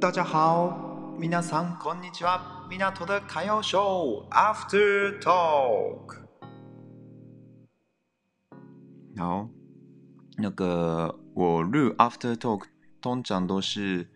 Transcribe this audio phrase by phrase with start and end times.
[0.00, 2.66] 大家好，皆さんこんにちは。
[2.68, 6.16] 港的歌谣 show After Talk。
[9.16, 9.48] 好，
[10.36, 12.64] 那个我录 After Talk
[13.00, 14.08] 通常都是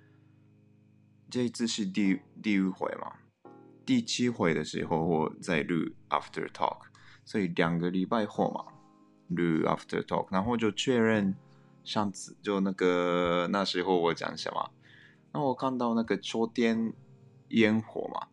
[1.31, 3.13] 这一次是第第五回嘛，
[3.87, 6.79] 第七回的时候我再录 After Talk，
[7.25, 8.65] 所以两个礼拜后嘛
[9.29, 11.35] 录 After Talk，然后就确认
[11.85, 14.71] 上次就那个那时候我讲什么。
[15.36, 16.94] 那我看到那个秋天
[17.50, 18.28] 烟火嘛，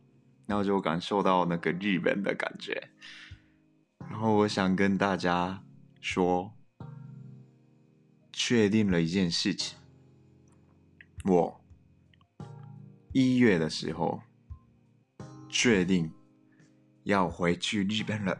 [0.45, 2.90] 然后就感受到那个日本的感觉。
[4.01, 5.65] 然后我想跟大家
[5.98, 6.52] 说，
[8.30, 9.78] 确定了一件事情，
[11.24, 11.60] 我
[13.12, 14.21] 一月的时候
[15.48, 16.12] 确定
[17.04, 18.38] 要回去日本了。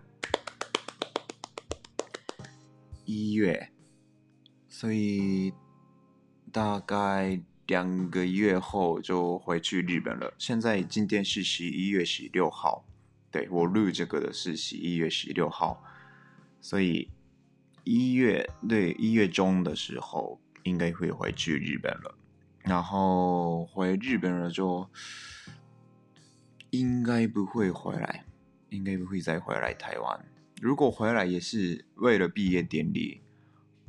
[3.06, 3.72] 一月，
[4.69, 5.55] 所以
[6.53, 7.42] 大概。
[7.70, 10.34] 两个月后就回去日本了。
[10.36, 12.84] 现在今天是十一月十六号，
[13.30, 15.80] 对，我录这个的是十一月十六号，
[16.60, 17.08] 所以
[17.84, 22.18] 一月，对，一月中的时候应该会回去日本了。
[22.64, 24.91] 然后回日本了就
[26.70, 28.24] 应该不会回来，
[28.70, 30.26] 应该不会再回来台湾。
[30.60, 33.20] 如果回来也是为了毕业典礼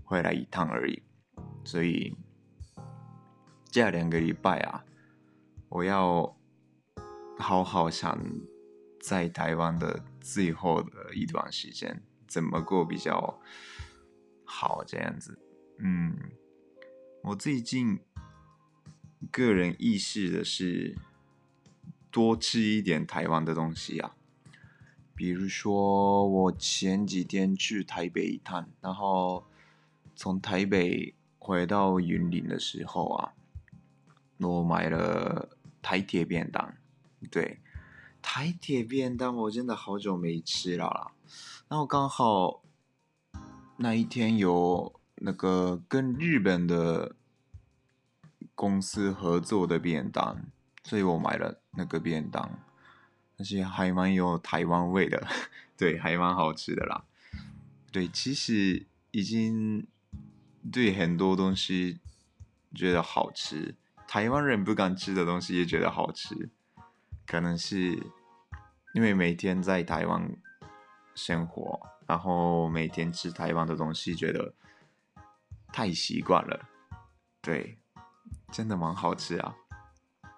[0.03, 1.02] 回来一趟而已，
[1.63, 2.15] 所以。
[3.72, 4.83] 这两个礼拜啊，
[5.69, 6.36] 我要
[7.38, 8.22] 好好想
[9.00, 13.39] 在台湾的最后的一段时间怎么过比较
[14.43, 15.39] 好，这样子。
[15.77, 16.17] 嗯，
[17.23, 18.02] 我最近
[19.32, 20.98] 个人意识的是
[22.11, 24.17] 多吃一点台湾的东西啊，
[25.15, 29.48] 比如说我前几天去台北一趟，然后
[30.14, 33.32] 从台北回到云林的时候啊。
[34.41, 35.49] 我买了
[35.81, 36.73] 台铁便当，
[37.29, 37.59] 对，
[38.21, 41.11] 台铁便当我真的好久没吃了啦。
[41.67, 42.63] 然后刚好
[43.77, 47.15] 那一天有那个跟日本的
[48.55, 50.41] 公司合作的便当，
[50.83, 52.59] 所以我买了那个便当，
[53.37, 55.27] 而且还蛮有台湾味的，
[55.77, 57.05] 对，还蛮好吃的啦。
[57.91, 59.87] 对，其实已经
[60.71, 61.99] 对很多东西
[62.73, 63.75] 觉得好吃。
[64.11, 66.49] 台湾人不敢吃的东西也觉得好吃，
[67.26, 67.98] 可能是
[68.94, 70.36] 因为每天在台湾
[71.16, 74.54] 生活，然后每天吃台湾的东西，觉得
[75.71, 76.67] 太习惯了。
[77.39, 77.80] 对，
[78.52, 79.55] 真的蛮好吃啊。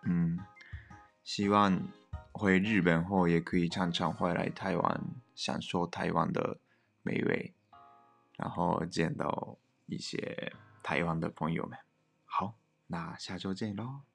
[0.03, 0.37] 嗯，
[1.23, 1.81] 希望
[2.31, 5.01] 回日本后也可以常常回来台湾，
[5.33, 6.59] 享受台湾的
[7.01, 7.55] 美味，
[8.37, 9.57] 然后见到
[9.87, 11.75] 一些台湾的朋友们。
[12.25, 12.53] 好。
[12.93, 14.12] 那下周见喽。